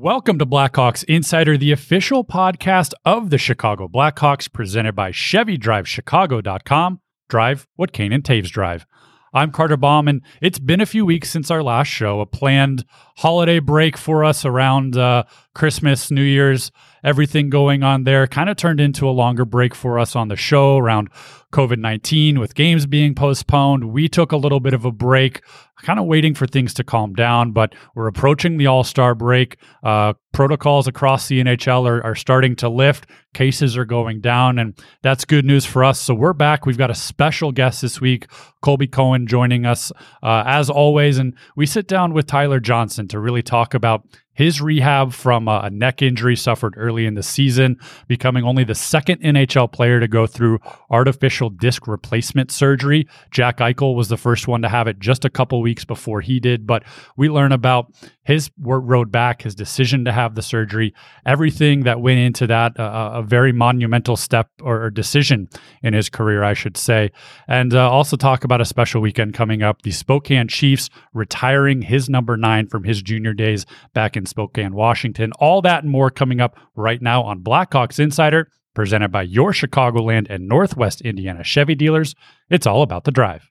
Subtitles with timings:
[0.00, 7.00] Welcome to Blackhawks Insider, the official podcast of the Chicago Blackhawks, presented by ChevyDriveChicago.com.
[7.28, 8.86] Drive what Kane and Toews drive.
[9.34, 12.20] I'm Carter Baum, and it's been a few weeks since our last show.
[12.20, 12.84] A planned
[13.16, 15.24] holiday break for us around uh,
[15.58, 16.70] Christmas, New Year's,
[17.02, 20.36] everything going on there kind of turned into a longer break for us on the
[20.36, 21.10] show around
[21.52, 23.90] COVID 19 with games being postponed.
[23.90, 25.42] We took a little bit of a break,
[25.82, 29.58] kind of waiting for things to calm down, but we're approaching the All Star break.
[29.82, 34.78] Uh, protocols across the NHL are, are starting to lift, cases are going down, and
[35.02, 36.00] that's good news for us.
[36.00, 36.66] So we're back.
[36.66, 38.26] We've got a special guest this week,
[38.60, 39.90] Colby Cohen, joining us
[40.22, 41.18] uh, as always.
[41.18, 44.06] And we sit down with Tyler Johnson to really talk about
[44.38, 49.20] his rehab from a neck injury suffered early in the season, becoming only the second
[49.20, 53.08] NHL player to go through artificial disc replacement surgery.
[53.32, 56.38] Jack Eichel was the first one to have it just a couple weeks before he
[56.38, 56.84] did, but
[57.16, 57.92] we learn about
[58.22, 60.94] his road back, his decision to have the surgery,
[61.26, 65.48] everything that went into that, uh, a very monumental step or, decision
[65.82, 67.10] in his career, I should say.
[67.48, 72.08] And uh, also talk about a special weekend coming up the Spokane Chiefs retiring his
[72.08, 73.64] number nine from his junior days
[73.94, 75.32] back in Spokane, Washington.
[75.40, 80.28] All that and more coming up right now on Blackhawks Insider, presented by your Chicagoland
[80.30, 82.14] and Northwest Indiana Chevy dealers.
[82.48, 83.50] It's all about the drive.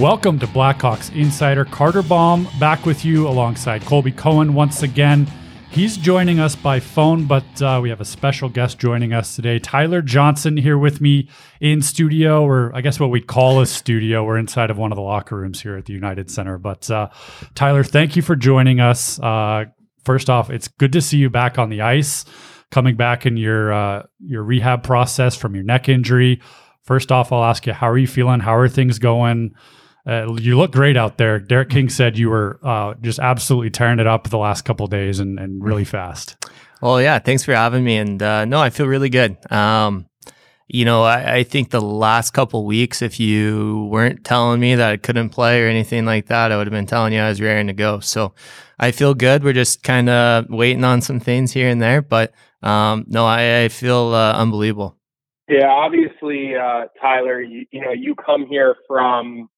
[0.00, 1.66] Welcome to Blackhawks Insider.
[1.66, 5.30] Carter Baum back with you alongside Colby Cohen once again.
[5.72, 9.60] He's joining us by phone, but uh, we have a special guest joining us today.
[9.60, 11.28] Tyler Johnson here with me
[11.60, 14.24] in studio, or I guess what we'd call a studio.
[14.24, 16.58] We're inside of one of the locker rooms here at the United Center.
[16.58, 17.10] But uh,
[17.54, 19.20] Tyler, thank you for joining us.
[19.20, 19.66] Uh,
[20.04, 22.24] first off, it's good to see you back on the ice,
[22.72, 26.40] coming back in your uh, your rehab process from your neck injury.
[26.82, 28.40] First off, I'll ask you, how are you feeling?
[28.40, 29.54] How are things going?
[30.06, 31.38] Uh, you look great out there.
[31.38, 35.20] Derek King said you were uh, just absolutely tearing it up the last couple days
[35.20, 36.36] and, and really fast.
[36.80, 37.98] Well, yeah, thanks for having me.
[37.98, 39.36] And uh, no, I feel really good.
[39.52, 40.06] Um,
[40.72, 44.90] you know, I, I, think the last couple weeks, if you weren't telling me that
[44.90, 47.40] I couldn't play or anything like that, I would have been telling you I was
[47.40, 47.98] raring to go.
[47.98, 48.34] So
[48.78, 49.42] I feel good.
[49.42, 53.64] We're just kind of waiting on some things here and there, but um, no, I,
[53.64, 54.96] I feel uh, unbelievable.
[55.48, 59.48] Yeah, obviously, uh, Tyler, you, you know, you come here from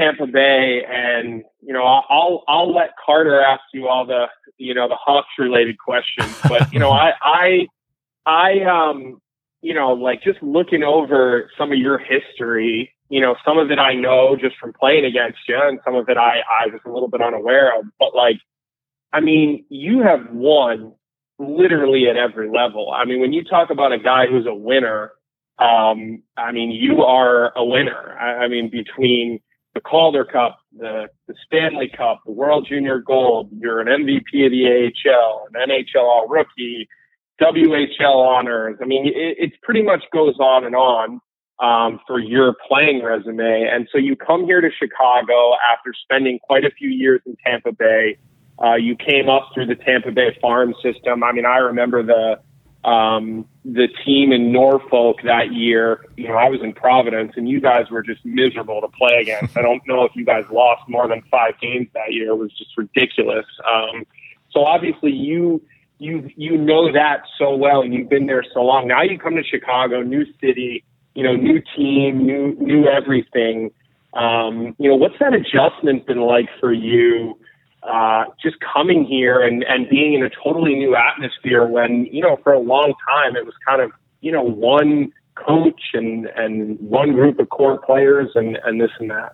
[0.00, 4.88] Tampa Bay, and you know, I'll I'll let Carter ask you all the you know
[4.88, 6.34] the Hawks related questions.
[6.48, 7.66] But you know, I I
[8.24, 9.20] I um
[9.60, 12.94] you know like just looking over some of your history.
[13.10, 16.08] You know, some of it I know just from playing against you, and some of
[16.08, 17.84] it I I was a little bit unaware of.
[17.98, 18.38] But like,
[19.12, 20.94] I mean, you have won
[21.38, 22.90] literally at every level.
[22.90, 25.12] I mean, when you talk about a guy who's a winner,
[25.58, 28.16] um, I mean, you are a winner.
[28.18, 29.40] I, I mean, between
[29.74, 33.50] the Calder Cup, the, the Stanley Cup, the World Junior Gold.
[33.52, 36.88] You're an MVP of the AHL, an NHL All Rookie,
[37.40, 38.78] WHL honors.
[38.82, 41.20] I mean, it, it pretty much goes on and on
[41.60, 43.68] um, for your playing resume.
[43.70, 47.72] And so you come here to Chicago after spending quite a few years in Tampa
[47.72, 48.18] Bay.
[48.62, 51.22] Uh, you came up through the Tampa Bay farm system.
[51.22, 52.40] I mean, I remember the
[52.84, 57.60] um, the team in Norfolk that year, you know, I was in Providence and you
[57.60, 59.56] guys were just miserable to play against.
[59.56, 62.30] I don't know if you guys lost more than five games that year.
[62.30, 63.44] It was just ridiculous.
[63.70, 64.06] Um,
[64.50, 65.62] so obviously you,
[65.98, 68.88] you, you know that so well and you've been there so long.
[68.88, 70.82] Now you come to Chicago, new city,
[71.14, 73.72] you know, new team, new, new everything.
[74.14, 77.38] Um, you know, what's that adjustment been like for you?
[77.82, 82.38] Uh, just coming here and, and being in a totally new atmosphere when, you know,
[82.42, 87.12] for a long time it was kind of, you know, one coach and, and one
[87.12, 89.32] group of core players and, and this and that.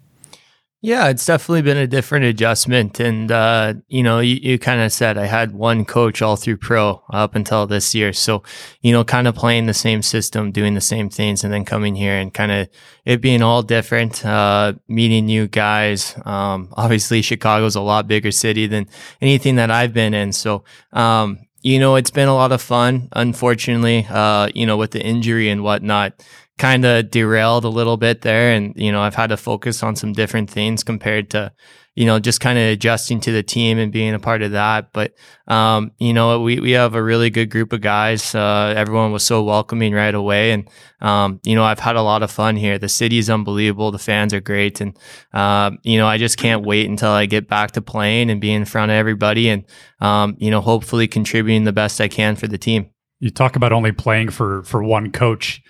[0.87, 3.01] Yeah, it's definitely been a different adjustment.
[3.01, 6.59] And, uh, you know, you, you kind of said I had one coach all through
[6.59, 8.13] pro up until this year.
[8.13, 8.45] So,
[8.83, 11.97] you know, kind of playing the same system, doing the same things, and then coming
[11.97, 12.69] here and kind of
[13.05, 16.15] it being all different, uh, meeting new guys.
[16.25, 18.87] Um, obviously, Chicago's a lot bigger city than
[19.21, 20.33] anything that I've been in.
[20.33, 20.63] So,
[20.93, 23.09] um, you know, it's been a lot of fun.
[23.11, 26.25] Unfortunately, uh, you know, with the injury and whatnot,
[26.59, 28.53] kind of derailed a little bit there.
[28.53, 31.53] And, you know, I've had to focus on some different things compared to,
[31.95, 34.93] you know, just kind of adjusting to the team and being a part of that.
[34.95, 35.13] But,
[35.49, 38.35] um, you know, we, we have a really good group of guys.
[38.35, 40.53] Uh, everyone was so welcoming right away.
[40.53, 40.69] And,
[41.03, 42.79] um, you know, I've had a lot of fun here.
[42.79, 43.91] The city is unbelievable.
[43.91, 44.81] The fans are great.
[44.81, 44.99] And,
[45.35, 48.53] uh, you know, I just can't wait until I get back to playing and be
[48.53, 49.65] in front of everybody and,
[50.01, 52.91] um, you know, hopefully contributing the best I can for the team.
[53.21, 55.63] You talk about only playing for, for one coach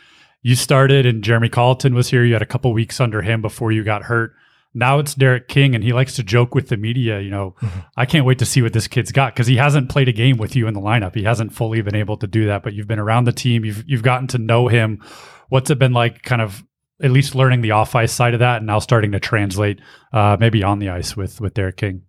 [0.46, 2.24] you started and Jeremy Colliton was here.
[2.24, 4.32] You had a couple weeks under him before you got hurt.
[4.74, 7.18] Now it's Derek King, and he likes to joke with the media.
[7.18, 7.80] You know, mm-hmm.
[7.96, 10.36] I can't wait to see what this kid's got because he hasn't played a game
[10.36, 11.16] with you in the lineup.
[11.16, 13.64] He hasn't fully been able to do that, but you've been around the team.
[13.64, 15.02] You've you've gotten to know him.
[15.48, 16.62] What's it been like, kind of
[17.02, 19.80] at least learning the off ice side of that, and now starting to translate
[20.12, 22.02] uh, maybe on the ice with with Derek King?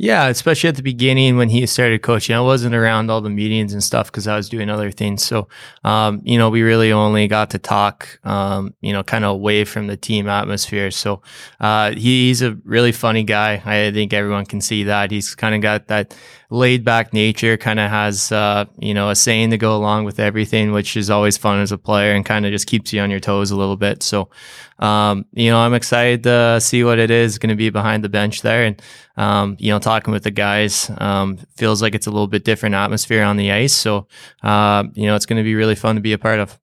[0.00, 2.36] Yeah, especially at the beginning when he started coaching.
[2.36, 5.24] I wasn't around all the meetings and stuff because I was doing other things.
[5.24, 5.48] So,
[5.82, 9.64] um, you know, we really only got to talk, um, you know, kind of away
[9.64, 10.92] from the team atmosphere.
[10.92, 11.20] So,
[11.58, 13.60] uh, he, he's a really funny guy.
[13.66, 15.10] I think everyone can see that.
[15.10, 16.16] He's kind of got that
[16.50, 20.20] laid back nature, kind of has, uh, you know, a saying to go along with
[20.20, 23.10] everything, which is always fun as a player and kind of just keeps you on
[23.10, 24.04] your toes a little bit.
[24.04, 24.30] So,
[24.78, 28.08] um, you know, I'm excited to see what it is going to be behind the
[28.08, 28.64] bench there.
[28.64, 28.80] And,
[29.16, 32.74] um, you know, talking with the guys, um, feels like it's a little bit different
[32.74, 33.72] atmosphere on the ice.
[33.72, 34.06] So,
[34.42, 36.60] uh, you know, it's going to be really fun to be a part of.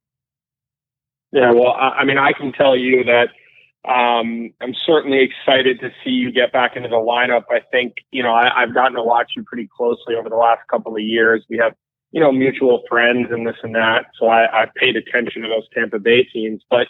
[1.32, 3.30] Yeah, well, I mean, I can tell you that
[3.90, 7.46] um, I'm certainly excited to see you get back into the lineup.
[7.50, 10.62] I think, you know, I, I've gotten to watch you pretty closely over the last
[10.70, 11.44] couple of years.
[11.50, 11.74] We have,
[12.12, 14.06] you know, mutual friends and this and that.
[14.20, 16.62] So I, I've paid attention to those Tampa Bay teams.
[16.70, 16.88] But,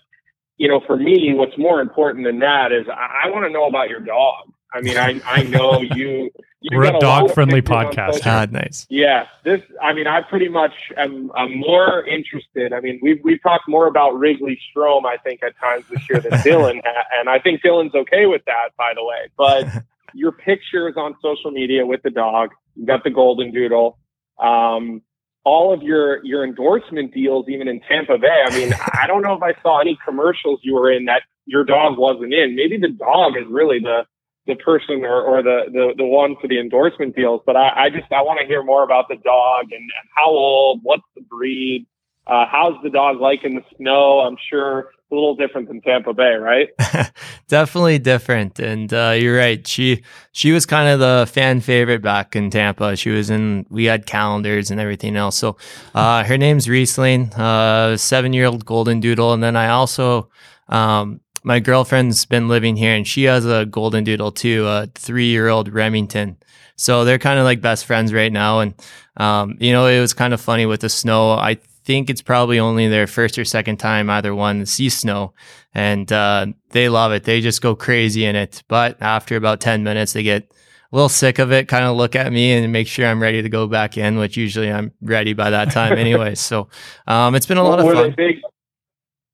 [0.57, 3.67] you know, for me, what's more important than that is I, I want to know
[3.67, 4.51] about your dog.
[4.75, 6.29] I mean, I, I know you.
[6.71, 8.21] We're a dog friendly podcast.
[8.25, 8.85] Ah, nice.
[8.89, 9.61] Yeah, this.
[9.81, 12.73] I mean, I pretty much am I'm more interested.
[12.73, 16.19] I mean, we've we've talked more about Wrigley Strome, I think, at times this year
[16.19, 16.81] than Dylan,
[17.17, 19.29] and I think Dylan's okay with that, by the way.
[19.37, 19.67] But
[20.13, 23.99] your pictures on social media with the dog, you got the golden doodle.
[24.39, 25.03] Um,
[25.43, 28.43] all of your your endorsement deals, even in Tampa Bay.
[28.43, 31.63] I mean, I don't know if I saw any commercials you were in that your
[31.63, 32.55] dog wasn't in.
[32.55, 34.05] Maybe the dog is really the
[34.47, 37.89] the person or, or the, the, the one for the endorsement deals, but I, I
[37.89, 41.87] just, I want to hear more about the dog and, how old, what's the breed,
[42.27, 44.19] uh, how's the dog like in the snow?
[44.19, 46.69] I'm sure a little different than Tampa Bay, right?
[47.47, 48.59] Definitely different.
[48.59, 49.65] And uh, you're right.
[49.67, 52.95] She she was kind of the fan favorite back in Tampa.
[52.95, 53.65] She was in.
[53.69, 55.37] We had calendars and everything else.
[55.37, 55.57] So
[55.93, 59.33] uh, her name's Riesling, uh, seven year old golden doodle.
[59.33, 60.29] And then I also
[60.69, 65.27] um, my girlfriend's been living here and she has a golden doodle too, a three
[65.27, 66.37] year old Remington.
[66.75, 68.59] So they're kind of like best friends right now.
[68.59, 68.73] And,
[69.17, 71.31] um, you know, it was kind of funny with the snow.
[71.31, 71.55] I
[71.85, 75.33] think it's probably only their first or second time either one to see snow.
[75.73, 77.23] And uh, they love it.
[77.23, 78.63] They just go crazy in it.
[78.67, 80.51] But after about 10 minutes, they get
[80.91, 83.41] a little sick of it, kind of look at me and make sure I'm ready
[83.41, 86.33] to go back in, which usually I'm ready by that time anyway.
[86.35, 86.69] so
[87.05, 88.13] um, it's been a lot of fun.
[88.17, 88.37] Big,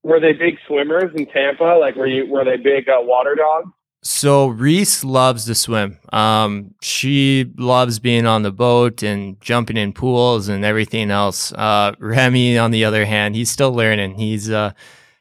[0.03, 1.77] were they big swimmers in Tampa?
[1.80, 3.69] Like, were you were they big uh, water dogs?
[4.03, 6.00] So Reese loves to swim.
[6.12, 11.53] Um, she loves being on the boat and jumping in pools and everything else.
[11.53, 14.15] Uh, Remy, on the other hand, he's still learning.
[14.15, 14.71] He's uh,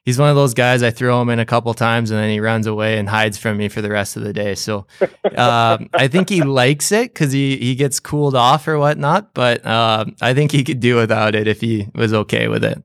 [0.07, 0.83] he's one of those guys.
[0.83, 3.59] I throw him in a couple times and then he runs away and hides from
[3.59, 4.55] me for the rest of the day.
[4.55, 4.87] So
[5.37, 9.35] uh, I think he likes it because he he gets cooled off or whatnot.
[9.35, 12.83] But uh, I think he could do without it if he was okay with it.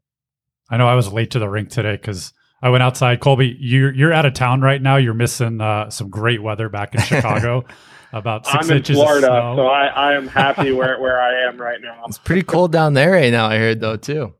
[0.69, 3.19] I know I was late to the rink today because I went outside.
[3.19, 4.97] Colby, you're you're out of town right now.
[4.97, 7.65] You're missing uh, some great weather back in Chicago.
[8.13, 11.59] About 6 I'm inches in Florida, so I, I am happy where, where I am
[11.59, 12.05] right now.
[12.07, 13.47] It's pretty cold down there right now.
[13.47, 14.33] I heard though too.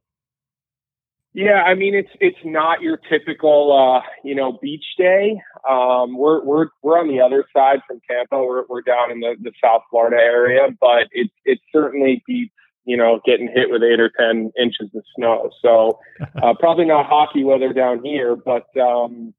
[1.33, 5.41] Yeah, I mean it's it's not your typical uh, you know beach day.
[5.69, 8.37] Um, we're we're we're on the other side from Tampa.
[8.37, 12.53] We're we're down in the, the South Florida area, but it it certainly beats
[12.85, 15.49] you know, getting hit with eight or 10 inches of snow.
[15.61, 15.99] So,
[16.43, 19.33] uh, probably not hockey weather down here, but, um,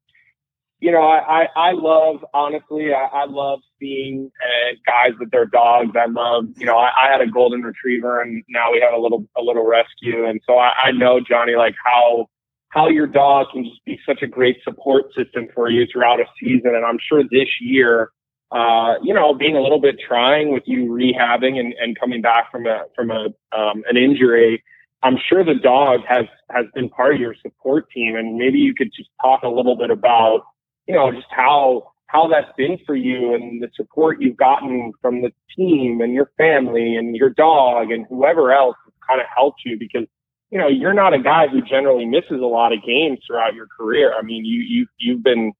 [0.79, 5.47] you know, I, I, I love, honestly, I, I love seeing uh, guys with their
[5.47, 5.95] dogs.
[5.99, 9.01] I love, you know, I, I had a golden retriever and now we have a
[9.01, 10.27] little, a little rescue.
[10.27, 12.27] And so I, I know, Johnny, like how,
[12.69, 16.25] how your dog can just be such a great support system for you throughout a
[16.39, 16.75] season.
[16.75, 18.11] And I'm sure this year,
[18.51, 22.49] uh, you know, being a little bit trying with you rehabbing and, and coming back
[22.51, 23.25] from a from a
[23.57, 24.63] um, an injury.
[25.03, 28.73] I'm sure the dog has has been part of your support team, and maybe you
[28.73, 30.41] could just talk a little bit about,
[30.87, 35.21] you know, just how how that's been for you and the support you've gotten from
[35.21, 39.61] the team and your family and your dog and whoever else has kind of helped
[39.65, 40.07] you because
[40.51, 43.67] you know you're not a guy who generally misses a lot of games throughout your
[43.67, 44.13] career.
[44.17, 45.51] I mean, you you you've been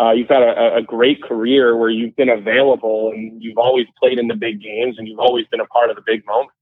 [0.00, 4.18] uh, you've had a, a, great career where you've been available and you've always played
[4.18, 6.54] in the big games and you've always been a part of the big moments.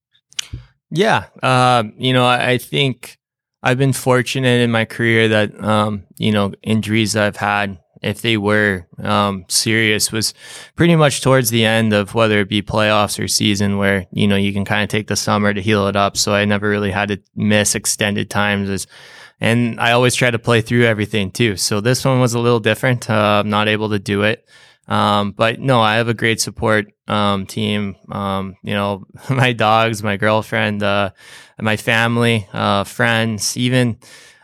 [0.91, 1.27] Yeah.
[1.43, 3.19] Uh, you know, I, I, think
[3.63, 8.37] I've been fortunate in my career that, um, you know, injuries I've had, if they
[8.37, 10.35] were um, serious, was
[10.77, 14.37] pretty much towards the end of whether it be playoffs or season where, you know,
[14.37, 16.19] you can kind of take the summer to heal it up.
[16.19, 18.87] So I never really had to miss extended times as
[19.43, 21.57] and I always try to play through everything too.
[21.57, 23.11] So this one was a little different.
[23.11, 24.49] Uh, I'm not able to do it.
[24.87, 27.97] Um, but no, I have a great support um, team.
[28.11, 31.11] Um, you know, my dogs, my girlfriend, uh,
[31.61, 33.99] my family, uh, friends, even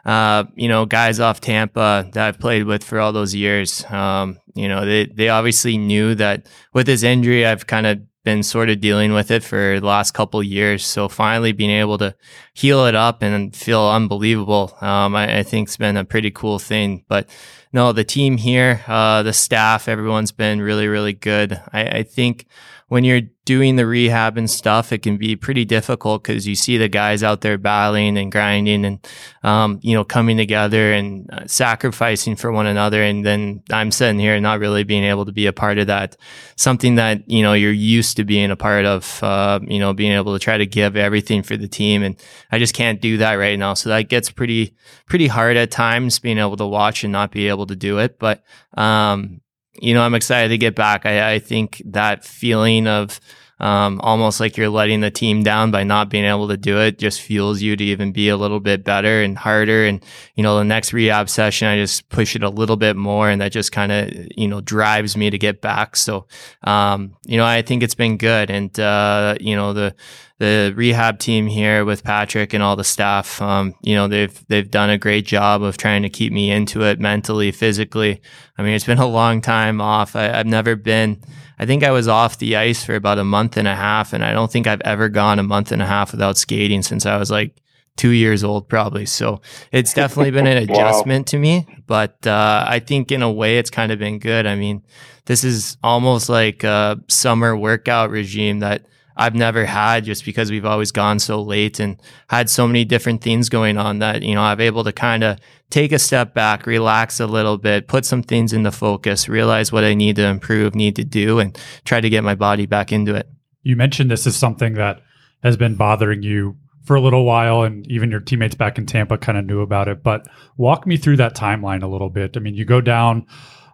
[0.05, 3.85] uh, you know, guys off Tampa that I've played with for all those years.
[3.91, 8.43] Um, you know, they they obviously knew that with his injury, I've kind of been
[8.43, 10.85] sort of dealing with it for the last couple years.
[10.85, 12.15] So finally being able to
[12.53, 16.59] heal it up and feel unbelievable, um, I, I think it's been a pretty cool
[16.59, 17.07] thing.
[17.09, 17.27] But
[17.73, 21.59] no, the team here, uh, the staff, everyone's been really, really good.
[21.73, 22.45] I, I think
[22.89, 26.79] when you're doing the rehab and stuff, it can be pretty difficult because you see
[26.79, 29.09] the guys out there battling and grinding and,
[29.43, 33.03] um, you know, coming together and uh, sacrificing for one another.
[33.03, 36.17] And then I'm sitting here not really being able to be a part of that.
[36.57, 40.13] Something that, you know, you're used to being a part of, uh, you know, being
[40.13, 42.03] able to try to give everything for the team.
[42.03, 42.17] And
[42.51, 43.75] I just can't do that right now.
[43.75, 44.75] So that gets pretty,
[45.07, 48.19] pretty hard at times being able to watch and not be able to do it.
[48.19, 48.43] But,
[48.79, 49.41] um,
[49.81, 51.07] you know, I'm excited to get back.
[51.07, 53.21] I, I think that feeling of
[53.61, 56.99] um, almost like you're letting the team down by not being able to do it
[56.99, 59.85] just fuels you to even be a little bit better and harder.
[59.85, 60.05] And,
[60.37, 63.41] you know, the next rehab session, I just push it a little bit more and
[63.41, 65.97] that just kind of, you know, drives me to get back.
[65.97, 66.27] So,
[66.63, 68.51] um, you know, I think it's been good.
[68.51, 69.95] And, uh, you know, the,
[70.39, 74.71] the rehab team here with Patrick and all the staff, um, you know, they've they've
[74.71, 78.23] done a great job of trying to keep me into it mentally, physically.
[78.57, 80.15] I mean, it's been a long time off.
[80.15, 81.21] I, I've never been.
[81.59, 84.25] I think I was off the ice for about a month and a half, and
[84.25, 87.17] I don't think I've ever gone a month and a half without skating since I
[87.17, 87.61] was like
[87.97, 89.07] two years old, probably.
[89.07, 89.41] So
[89.73, 91.31] it's definitely been an adjustment wow.
[91.31, 94.47] to me, but uh, I think in a way it's kind of been good.
[94.47, 94.85] I mean,
[95.27, 98.87] this is almost like a summer workout regime that
[99.19, 103.21] I've never had just because we've always gone so late and had so many different
[103.21, 106.67] things going on that, you know, I'm able to kind of take a step back,
[106.67, 110.77] relax a little bit, put some things into focus, realize what I need to improve,
[110.77, 113.29] need to do, and try to get my body back into it.
[113.65, 115.03] You mentioned this is something that
[115.43, 119.19] has been bothering you for a little while, and even your teammates back in Tampa
[119.19, 120.03] kind of knew about it.
[120.03, 122.37] But walk me through that timeline a little bit.
[122.37, 123.27] I mean, you go down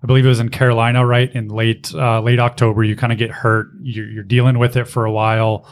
[0.04, 1.34] I believe it was in Carolina, right?
[1.34, 3.68] In late uh, late October, you kind of get hurt.
[3.80, 5.66] You're, you're, dealing with it for a while.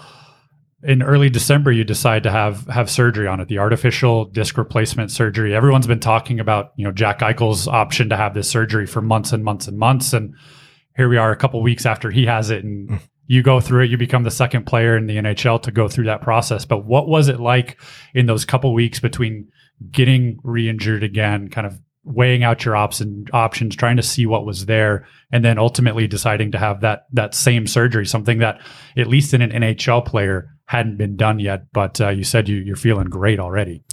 [0.83, 5.11] In early December, you decide to have have surgery on it, the artificial disc replacement
[5.11, 5.55] surgery.
[5.55, 9.33] Everyone's been talking about, you know, Jack Eichel's option to have this surgery for months
[9.33, 10.35] and months and months, and
[10.97, 12.97] here we are, a couple weeks after he has it, and hmm.
[13.27, 13.91] you go through it.
[13.91, 16.65] You become the second player in the NHL to go through that process.
[16.65, 17.79] But what was it like
[18.15, 19.51] in those couple weeks between
[19.91, 24.67] getting re-injured again, kind of weighing out your options options trying to see what was
[24.67, 28.61] there and then ultimately deciding to have that that same surgery something that
[28.97, 32.57] at least in an NHL player hadn't been done yet but uh, you said you,
[32.57, 33.85] you're feeling great already.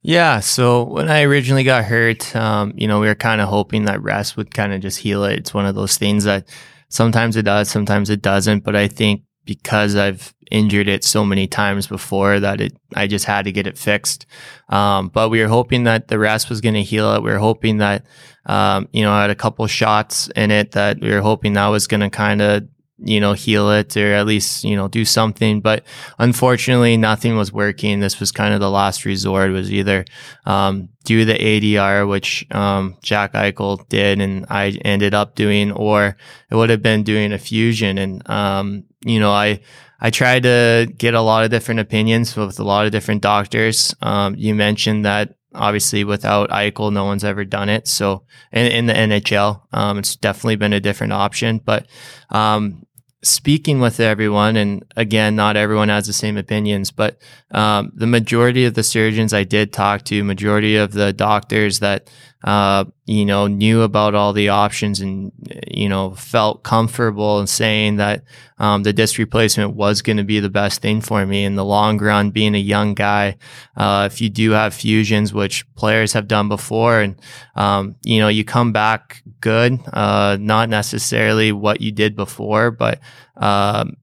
[0.00, 3.84] Yeah so when I originally got hurt um, you know we were kind of hoping
[3.84, 5.38] that rest would kind of just heal it.
[5.38, 6.48] It's one of those things that
[6.88, 11.46] sometimes it does sometimes it doesn't but I think because I've injured it so many
[11.46, 14.26] times before that it I just had to get it fixed.
[14.68, 17.22] Um, but we were hoping that the rest was going to heal it.
[17.22, 18.04] We were hoping that
[18.46, 21.68] um, you know I had a couple shots in it that we were hoping that
[21.68, 22.68] was going to kind of
[23.02, 25.60] you know, heal it or at least, you know, do something.
[25.60, 25.84] But
[26.18, 28.00] unfortunately, nothing was working.
[28.00, 29.50] This was kind of the last resort.
[29.50, 30.04] It was either
[30.44, 36.16] um, do the ADR, which um, Jack Eichel did, and I ended up doing, or
[36.50, 37.98] it would have been doing a fusion.
[37.98, 39.60] And um, you know, I
[40.00, 43.94] I tried to get a lot of different opinions with a lot of different doctors.
[44.00, 47.88] Um, you mentioned that obviously without Eichel, no one's ever done it.
[47.88, 51.58] So in, in the NHL, um, it's definitely been a different option.
[51.58, 51.86] But
[52.30, 52.86] um,
[53.22, 58.64] speaking with everyone, and again, not everyone has the same opinions, but um, the majority
[58.64, 62.10] of the surgeons I did talk to, majority of the doctors that
[62.42, 65.30] uh, you know, knew about all the options and,
[65.70, 68.24] you know, felt comfortable in saying that
[68.58, 71.64] um, the disc replacement was going to be the best thing for me in the
[71.64, 72.30] long run.
[72.30, 73.36] Being a young guy,
[73.76, 77.20] uh, if you do have fusions, which players have done before, and,
[77.56, 83.00] um, you know, you come back good, uh, not necessarily what you did before, but,
[83.36, 83.96] um,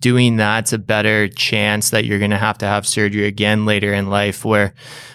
[0.00, 3.92] doing that's a better chance that you're going to have to have surgery again later
[3.92, 4.74] in life where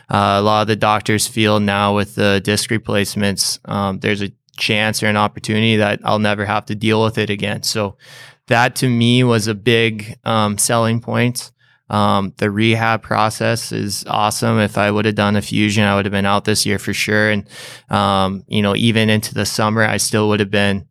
[0.10, 4.32] uh, a lot of the doctors feel now with the disc replacements um, there's a
[4.58, 7.96] chance or an opportunity that i'll never have to deal with it again so
[8.48, 11.52] that to me was a big um, selling point
[11.90, 14.60] um, the rehab process is awesome.
[14.60, 16.94] If I would have done a fusion, I would have been out this year for
[16.94, 17.30] sure.
[17.30, 17.48] And,
[17.90, 20.88] um, you know, even into the summer, I still would have been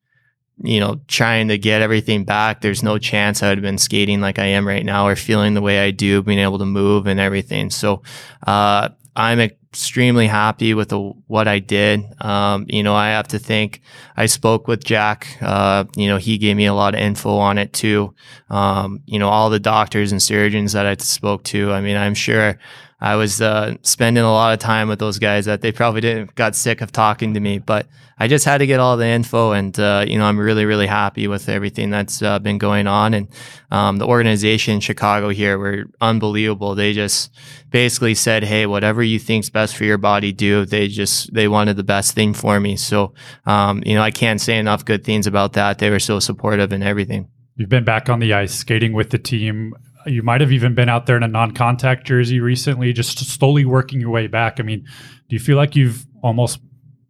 [0.58, 4.20] you know, trying to get everything back, there's no chance I would have been skating
[4.20, 7.06] like I am right now or feeling the way I do, being able to move
[7.06, 7.70] and everything.
[7.70, 8.02] So,
[8.46, 12.04] uh, I'm extremely happy with the, what I did.
[12.22, 13.80] Um, you know, I have to think
[14.16, 15.38] I spoke with Jack.
[15.40, 18.14] Uh, you know, he gave me a lot of info on it too.
[18.50, 21.72] Um, you know, all the doctors and surgeons that I spoke to.
[21.72, 22.58] I mean, I'm sure
[22.98, 26.34] I was uh, spending a lot of time with those guys that they probably didn't
[26.34, 27.86] got sick of talking to me, but
[28.18, 30.86] I just had to get all the info, and uh, you know I'm really really
[30.86, 33.28] happy with everything that's uh, been going on, and
[33.70, 36.74] um, the organization in Chicago here were unbelievable.
[36.74, 37.30] They just
[37.70, 41.76] basically said, "Hey, whatever you think's best for your body, do." They just they wanted
[41.76, 43.12] the best thing for me, so
[43.44, 45.78] um, you know I can't say enough good things about that.
[45.78, 47.28] They were so supportive and everything.
[47.56, 49.74] You've been back on the ice skating with the team
[50.06, 54.00] you might have even been out there in a non-contact jersey recently, just slowly working
[54.00, 54.60] your way back.
[54.60, 54.84] I mean,
[55.28, 56.60] do you feel like you've almost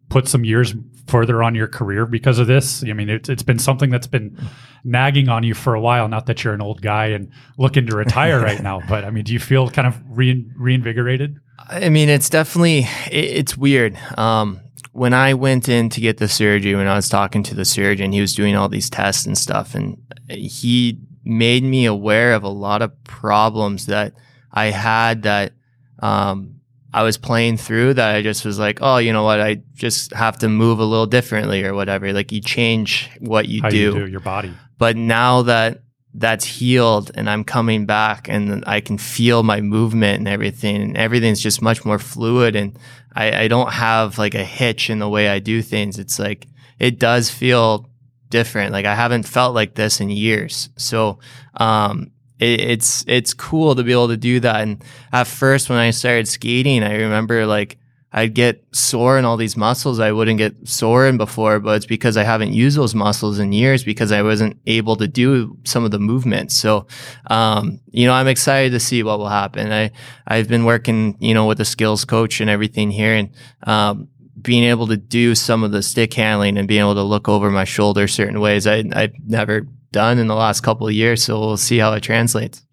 [0.08, 0.74] put some years
[1.06, 2.82] further on your career because of this?
[2.84, 4.36] I mean, it's, it's been something that's been
[4.84, 6.08] nagging on you for a while.
[6.08, 9.24] Not that you're an old guy and looking to retire right now, but I mean,
[9.24, 11.36] do you feel kind of re- reinvigorated?
[11.68, 13.98] I mean, it's definitely it, it's weird.
[14.18, 14.60] Um,
[14.92, 18.12] when I went in to get the surgery, when I was talking to the surgeon,
[18.12, 19.98] he was doing all these tests and stuff, and
[20.28, 24.14] he made me aware of a lot of problems that
[24.52, 25.52] I had that
[25.98, 26.60] um,
[26.92, 29.40] I was playing through that I just was like, oh, you know what?
[29.40, 32.12] I just have to move a little differently or whatever.
[32.12, 33.76] Like you change what you, do.
[33.76, 34.54] you do, your body.
[34.78, 35.82] But now that
[36.14, 40.96] that's healed and I'm coming back and I can feel my movement and everything, and
[40.96, 42.56] everything's just much more fluid.
[42.56, 42.78] And
[43.14, 45.98] I, I don't have like a hitch in the way I do things.
[45.98, 46.46] It's like,
[46.78, 47.90] it does feel
[48.30, 48.72] different.
[48.72, 50.70] Like I haven't felt like this in years.
[50.76, 51.18] So,
[51.54, 54.60] um, it, it's, it's cool to be able to do that.
[54.60, 57.78] And at first, when I started skating, I remember like
[58.16, 61.86] I'd get sore in all these muscles I wouldn't get sore in before, but it's
[61.86, 65.84] because I haven't used those muscles in years because I wasn't able to do some
[65.84, 66.54] of the movements.
[66.54, 66.86] So,
[67.26, 69.70] um, you know, I'm excited to see what will happen.
[69.70, 69.90] I,
[70.26, 73.30] I've been working, you know, with a skills coach and everything here and,
[73.64, 74.08] um,
[74.40, 77.50] being able to do some of the stick handling and being able to look over
[77.50, 81.22] my shoulder certain ways I, I've never done in the last couple of years.
[81.22, 82.64] So we'll see how it translates.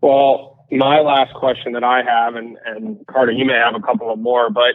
[0.00, 4.12] Well, my last question that I have, and, and Carter, you may have a couple
[4.12, 4.74] of more, but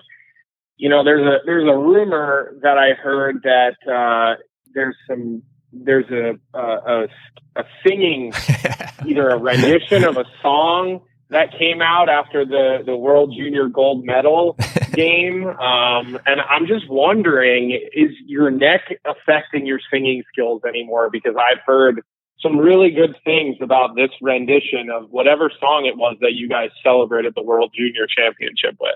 [0.78, 4.42] you know, there's a there's a rumor that I heard that uh,
[4.74, 7.08] there's some there's a a,
[7.56, 8.34] a singing
[9.06, 14.04] either a rendition of a song that came out after the the World Junior Gold
[14.04, 14.58] Medal
[14.94, 21.10] game, um, and I'm just wondering, is your neck affecting your singing skills anymore?
[21.12, 22.02] Because I've heard
[22.42, 26.70] some really good things about this rendition of whatever song it was that you guys
[26.84, 28.96] celebrated the World Junior Championship with.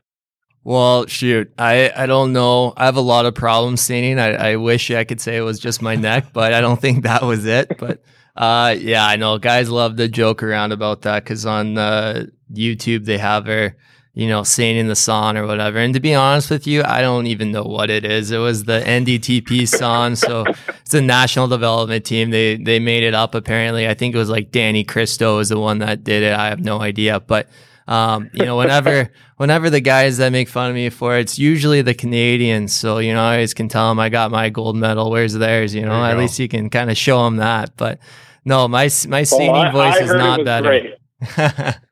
[0.63, 2.73] Well, shoot, I, I don't know.
[2.75, 4.19] I have a lot of problems singing.
[4.19, 7.03] I, I wish I could say it was just my neck, but I don't think
[7.03, 7.77] that was it.
[7.77, 8.03] But
[8.35, 13.05] uh, yeah, I know guys love to joke around about that because on uh, YouTube
[13.05, 13.77] they have her,
[14.17, 15.77] you know, singing the song or whatever.
[15.77, 18.31] And to be honest with you, I don't even know what it is.
[18.31, 20.43] It was the NDTP song, so
[20.79, 22.31] it's a national development team.
[22.31, 23.87] They they made it up apparently.
[23.87, 26.33] I think it was like Danny Kristo was the one that did it.
[26.33, 27.47] I have no idea, but.
[27.89, 31.39] Um, you know, whenever whenever the guys that make fun of me for it, it's
[31.39, 32.73] usually the Canadians.
[32.73, 35.09] So you know, I always can tell them I got my gold medal.
[35.09, 35.73] Where's theirs?
[35.73, 36.19] You know, you at go.
[36.19, 37.77] least you can kind of show them that.
[37.77, 37.99] But
[38.43, 41.77] no, my my singing well, I, voice I is not better.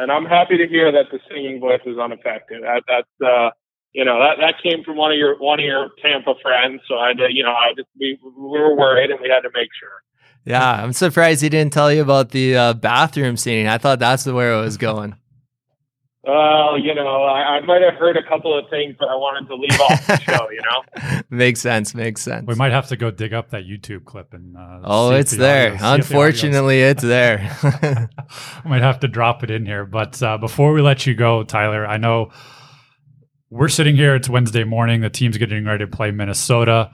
[0.00, 2.62] and I'm happy to hear that the singing voice is unaffected.
[2.62, 3.50] That, that's uh,
[3.92, 6.80] you know that that came from one of your one of your Tampa friends.
[6.88, 9.68] So I, you know, I just we, we were worried and we had to make
[9.78, 10.02] sure.
[10.44, 13.66] Yeah, I'm surprised he didn't tell you about the uh, bathroom scene.
[13.66, 15.16] I thought that's where it was going.
[16.22, 19.48] Well, you know, I, I, might have heard a couple of things, but I wanted
[19.48, 20.50] to leave off the show.
[20.50, 21.94] You know, makes sense.
[21.94, 22.46] Makes sense.
[22.46, 24.54] We might have to go dig up that YouTube clip and.
[24.54, 25.72] Uh, oh, it's the there.
[25.74, 27.56] Audio, Unfortunately, the it's there.
[27.62, 31.42] I might have to drop it in here, but uh, before we let you go,
[31.42, 32.32] Tyler, I know
[33.48, 34.14] we're sitting here.
[34.14, 35.00] It's Wednesday morning.
[35.00, 36.90] The team's getting ready to play Minnesota.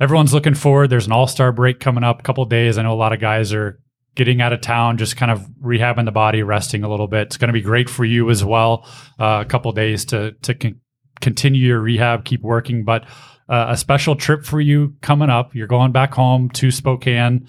[0.00, 0.88] Everyone's looking forward.
[0.88, 2.78] There's an All Star break coming up, a couple days.
[2.78, 3.78] I know a lot of guys are
[4.14, 7.28] getting out of town, just kind of rehabbing the body, resting a little bit.
[7.28, 8.86] It's going to be great for you as well.
[9.18, 10.80] Uh, a couple days to to con-
[11.20, 13.04] continue your rehab, keep working, but
[13.48, 15.54] uh, a special trip for you coming up.
[15.54, 17.46] You're going back home to Spokane,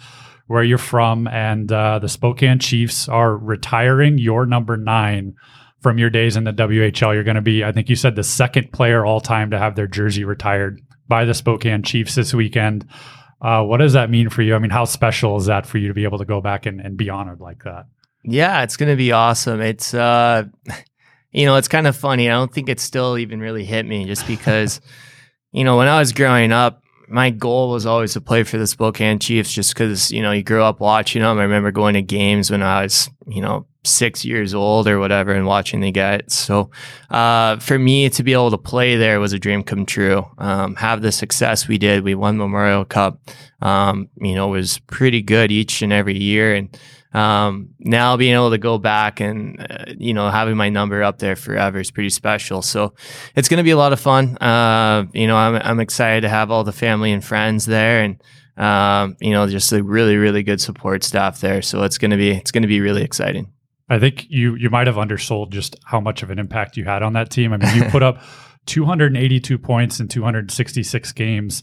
[0.47, 5.35] where you're from, and uh, the Spokane Chiefs are retiring your number nine
[5.79, 7.13] from your days in the WHL.
[7.13, 9.75] You're going to be, I think you said, the second player all time to have
[9.75, 12.87] their jersey retired by the Spokane Chiefs this weekend.
[13.41, 14.55] Uh, what does that mean for you?
[14.55, 16.79] I mean, how special is that for you to be able to go back and,
[16.79, 17.85] and be honored like that?
[18.23, 19.61] Yeah, it's going to be awesome.
[19.61, 20.43] It's, uh,
[21.31, 22.29] you know, it's kind of funny.
[22.29, 24.79] I don't think it's still even really hit me just because,
[25.51, 28.67] you know, when I was growing up, my goal was always to play for the
[28.67, 31.39] Spokane Chiefs just because, you know, you grew up watching them.
[31.39, 35.33] I remember going to games when I was, you know, six years old or whatever
[35.33, 36.25] and watching the guys.
[36.27, 36.69] So
[37.09, 40.25] uh, for me to be able to play there was a dream come true.
[40.37, 43.19] Um, have the success we did, we won Memorial Cup.
[43.61, 46.79] Um, you know, was pretty good each and every year, and
[47.13, 51.19] um, now being able to go back and uh, you know having my number up
[51.19, 52.61] there forever is pretty special.
[52.61, 52.93] So
[53.35, 54.37] it's going to be a lot of fun.
[54.37, 58.23] Uh, you know, I'm I'm excited to have all the family and friends there, and
[58.57, 61.61] um, you know, just a really really good support staff there.
[61.61, 63.51] So it's going to be it's going to be really exciting.
[63.91, 67.03] I think you you might have undersold just how much of an impact you had
[67.03, 67.51] on that team.
[67.51, 68.23] I mean, you put up
[68.67, 71.61] 282 points in 266 games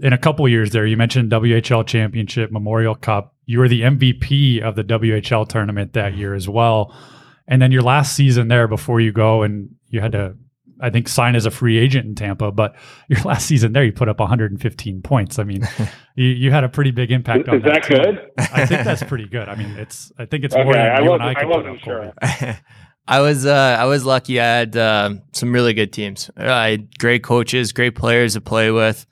[0.00, 0.86] in a couple years there.
[0.86, 3.34] You mentioned WHL Championship, Memorial Cup.
[3.44, 6.96] You were the MVP of the WHL tournament that year as well.
[7.46, 10.36] And then your last season there before you go and you had to
[10.80, 12.74] I think sign as a free agent in Tampa, but
[13.08, 15.38] your last season there, you put up 115 points.
[15.38, 15.62] I mean,
[16.16, 17.82] you, you had a pretty big impact Is on that.
[17.84, 18.30] that good?
[18.38, 19.48] I think that's pretty good.
[19.48, 21.34] I mean, it's I think it's Okay, more than I you wasn't- and I I
[21.34, 21.78] could put up.
[22.52, 22.56] sure.
[23.06, 24.38] I was uh, I was lucky.
[24.38, 26.30] I had um some really good teams.
[26.36, 29.06] I had great coaches, great players to play with,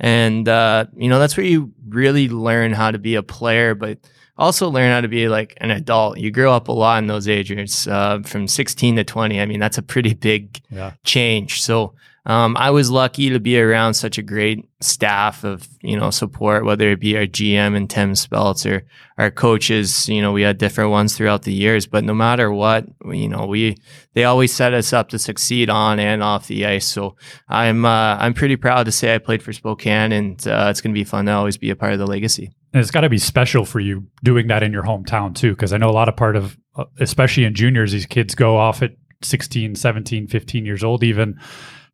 [0.00, 3.98] and uh, you know that's where you really learn how to be a player, but
[4.38, 6.18] also learn how to be like an adult.
[6.18, 9.40] You grow up a lot in those ages, uh, from 16 to 20.
[9.40, 10.92] I mean, that's a pretty big Yeah.
[11.04, 11.60] change.
[11.62, 16.10] So um, I was lucky to be around such a great staff of you know
[16.10, 18.84] support, whether it be our GM and Tim Speltz or
[19.18, 20.08] our coaches.
[20.08, 23.46] You know, we had different ones throughout the years, but no matter what, you know,
[23.46, 23.76] we
[24.14, 26.86] they always set us up to succeed on and off the ice.
[26.86, 27.16] So
[27.48, 30.94] I'm uh, I'm pretty proud to say I played for Spokane, and uh, it's going
[30.94, 32.52] to be fun to always be a part of the legacy.
[32.74, 35.76] It's got to be special for you doing that in your hometown too, because I
[35.76, 38.92] know a lot of part of, uh, especially in juniors, these kids go off at
[39.22, 41.38] 16, 17, 15 years old, even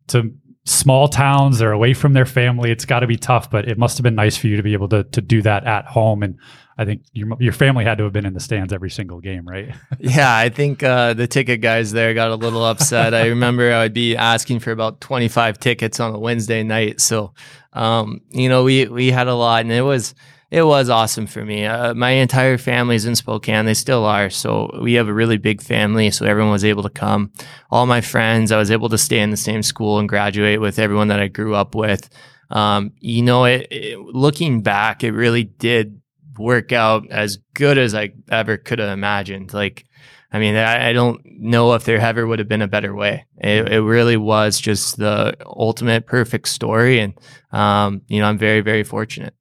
[0.09, 0.33] to
[0.65, 1.59] small towns.
[1.59, 2.71] They're away from their family.
[2.71, 4.73] It's got to be tough, but it must have been nice for you to be
[4.73, 6.23] able to to do that at home.
[6.23, 6.39] And
[6.77, 9.47] I think your your family had to have been in the stands every single game,
[9.47, 9.75] right?
[9.99, 13.15] Yeah, I think uh, the ticket guys there got a little upset.
[13.15, 17.01] I remember I would be asking for about 25 tickets on a Wednesday night.
[17.01, 17.35] So,
[17.73, 20.15] um, you know, we we had a lot, and it was
[20.51, 21.67] it was awesome for me.
[21.67, 24.31] Uh, my entire family's in Spokane; they still are.
[24.31, 26.11] So we have a really big family.
[26.11, 27.33] So everyone was able to come.
[27.71, 30.79] All my friends, I was able to stay in the same school and graduate with
[30.79, 32.09] everyone that I grew up with.
[32.51, 36.01] Um, you know, it, it, looking back, it really did
[36.39, 39.53] work out as good as I ever could have imagined.
[39.53, 39.85] Like,
[40.33, 43.27] I mean, I, I don't know if there ever would have been a better way.
[43.37, 47.01] It, it really was just the ultimate perfect story.
[47.01, 47.15] And,
[47.53, 49.35] um, you know, I'm very, very fortunate.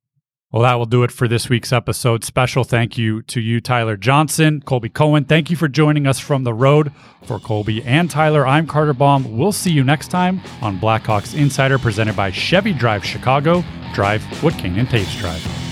[0.52, 2.24] Well, that will do it for this week's episode.
[2.24, 5.26] Special thank you to you, Tyler Johnson, Colby Cohen.
[5.26, 6.94] Thank you for joining us from the road.
[7.24, 9.38] For Colby and Tyler, I'm Carter Baum.
[9.38, 13.62] We'll see you next time on Blackhawks Insider presented by Chevy Drive Chicago.
[13.94, 15.67] Drive what and Toews drive.